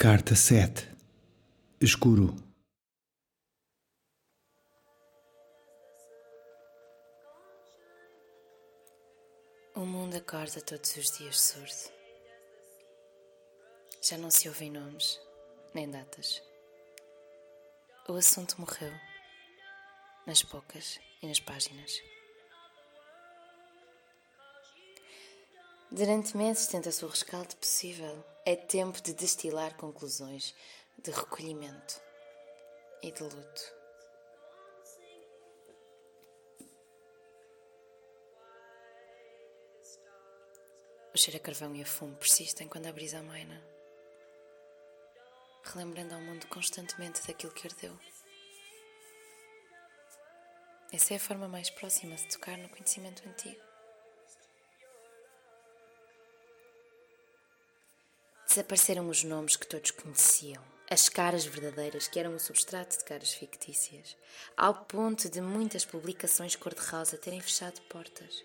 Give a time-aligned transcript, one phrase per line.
[0.00, 0.88] Carta 7
[1.80, 2.47] Escuro
[9.78, 11.94] O mundo acorda todos os dias surdo.
[14.02, 15.20] Já não se ouvem nomes,
[15.72, 16.42] nem datas.
[18.08, 18.92] O assunto morreu,
[20.26, 21.92] nas poucas e nas páginas.
[25.92, 28.24] Durante meses tenta-se o rescaldo possível.
[28.44, 30.56] É tempo de destilar conclusões,
[31.00, 32.00] de recolhimento
[33.00, 33.77] e de luto.
[41.18, 43.60] O cheiro a carvão e a fumo persistem quando a brisa amaina,
[45.64, 47.98] relembrando ao mundo constantemente daquilo que ardeu.
[50.92, 53.60] Essa é a forma mais próxima de tocar no conhecimento antigo.
[58.46, 63.32] Desapareceram os nomes que todos conheciam, as caras verdadeiras que eram o substrato de caras
[63.32, 64.16] fictícias,
[64.56, 68.44] ao ponto de muitas publicações cor-de-rosa terem fechado portas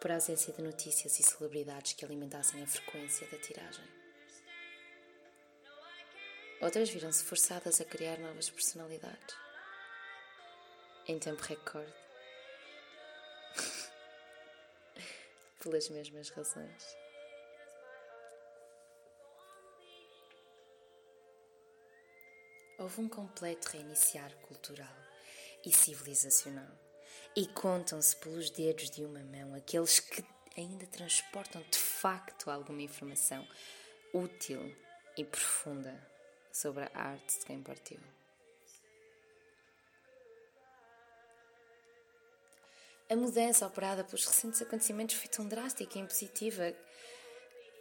[0.00, 3.84] por ausência de notícias e celebridades que alimentassem a frequência da tiragem.
[6.60, 9.36] Outras viram-se forçadas a criar novas personalidades.
[11.06, 11.92] Em tempo recorde.
[15.62, 17.00] Pelas mesmas razões.
[22.80, 24.96] houve um completo reiniciar cultural
[25.64, 26.89] e civilizacional.
[27.36, 30.24] E contam-se pelos dedos de uma mão aqueles que
[30.56, 33.46] ainda transportam de facto alguma informação
[34.12, 34.76] útil
[35.16, 35.94] e profunda
[36.52, 38.00] sobre a arte de quem partiu.
[43.08, 46.72] A mudança operada pelos recentes acontecimentos foi tão drástica e impositiva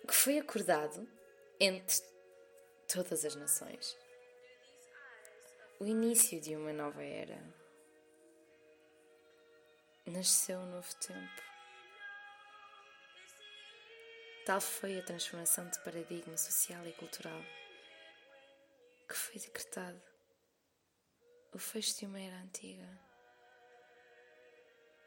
[0.08, 1.08] que foi acordado
[1.60, 2.02] entre
[2.88, 3.96] todas as nações
[5.80, 7.42] o início de uma nova era.
[10.12, 11.42] Nasceu um novo tempo.
[14.44, 17.40] Tal foi a transformação de paradigma social e cultural
[19.08, 20.02] que foi decretado
[21.54, 22.90] o fecho de uma era antiga,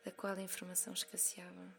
[0.04, 1.74] da qual a informação escasseava.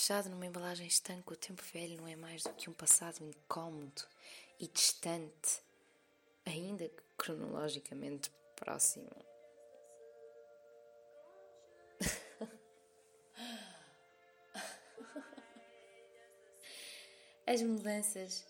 [0.00, 4.00] Fechado numa embalagem estanque, o tempo velho não é mais do que um passado incômodo
[4.58, 5.60] e distante,
[6.46, 9.10] ainda que cronologicamente próximo.
[17.46, 18.46] As mudanças,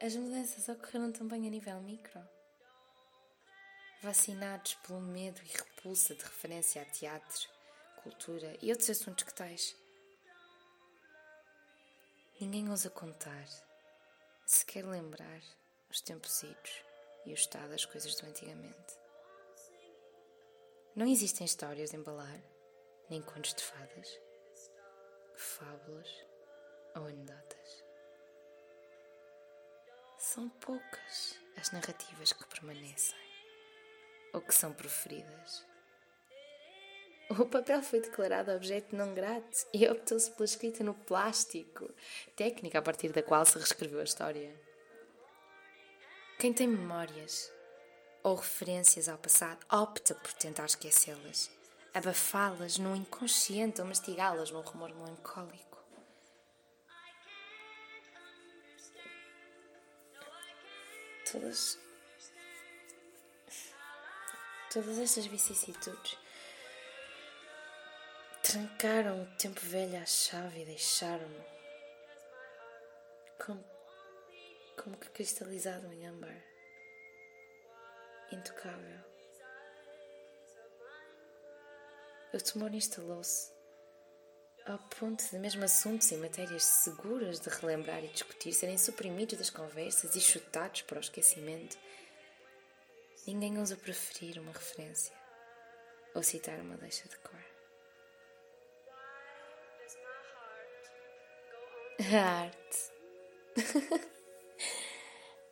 [0.00, 2.20] as mudanças ocorreram também a nível micro.
[4.02, 7.48] Vacinados pelo medo e repulsa de referência a teatro,
[8.02, 9.80] cultura e outros assuntos que tais
[12.42, 13.46] Ninguém ousa contar,
[14.44, 15.40] sequer lembrar
[15.88, 16.84] os tempos idos
[17.24, 18.98] e o estado das coisas do antigamente.
[20.96, 22.42] Não existem histórias de embalar,
[23.08, 24.20] nem contos de fadas,
[25.36, 26.08] fábulas
[26.96, 27.84] ou anedotas.
[30.18, 33.16] São poucas as narrativas que permanecem
[34.32, 35.64] ou que são proferidas
[37.30, 41.90] o papel foi declarado objeto não grato e optou-se pela escrita no plástico,
[42.36, 44.54] técnica a partir da qual se reescreveu a história.
[46.38, 47.50] Quem tem memórias
[48.22, 51.50] ou referências ao passado opta por tentar esquecê-las,
[51.94, 55.78] abafá-las no inconsciente ou mastigá-las num rumor melancólico.
[61.30, 61.78] Todas.
[64.70, 66.21] Todas estas vicissitudes
[68.52, 71.42] Trancaram o tempo velho à chave e deixaram-me
[73.42, 73.64] como,
[74.76, 76.44] como que cristalizado em âmbar,
[78.30, 79.00] intocável.
[82.34, 83.50] O tumor instalou-se
[84.66, 89.48] ao ponto de mesmo assuntos e matérias seguras de relembrar e discutir serem suprimidos das
[89.48, 91.78] conversas e chutados para o esquecimento.
[93.26, 95.16] Ninguém ousa preferir uma referência
[96.14, 97.41] ou citar uma deixa de cor.
[102.04, 102.92] A arte.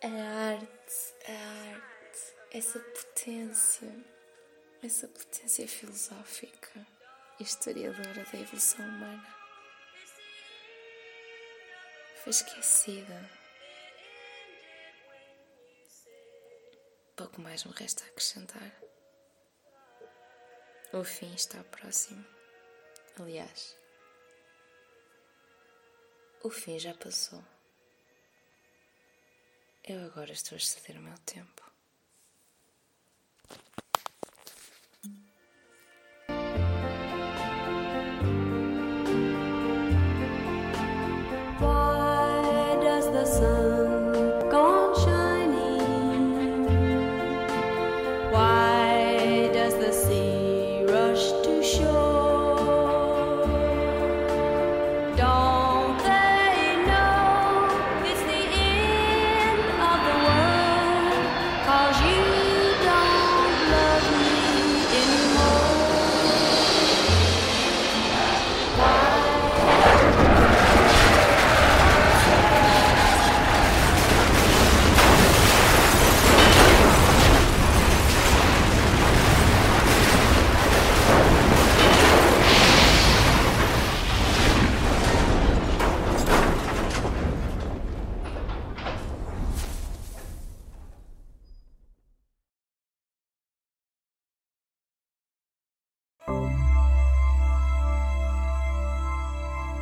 [0.03, 0.07] A
[0.51, 4.05] arte, a arte, essa potência,
[4.83, 6.85] essa potência filosófica
[7.39, 9.37] e historiadora da evolução humana
[12.25, 13.31] foi esquecida.
[17.15, 18.75] Pouco mais me resta acrescentar.
[20.93, 22.25] O fim está próximo.
[23.21, 23.80] Aliás,
[26.43, 27.43] o fim já passou.
[29.85, 31.71] Eu agora estou a exceder o meu tempo.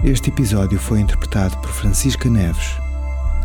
[0.05, 2.77] Este episódio foi interpretado por Francisca Neves,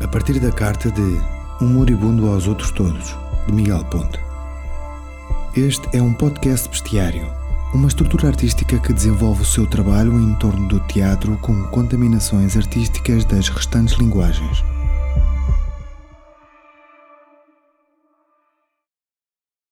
[0.04, 1.20] a partir da carta de
[1.60, 3.18] Um Moribundo aos Outros Todos,
[3.48, 4.20] de Miguel Ponte.
[5.56, 7.28] Este é um podcast bestiário,
[7.74, 13.26] uma estrutura artística que desenvolve o seu trabalho em torno do teatro com contaminações artísticas
[13.26, 14.64] das restantes linguagens.